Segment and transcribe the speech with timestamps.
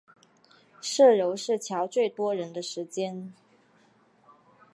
[0.81, 3.31] 社游是乔最多人的时间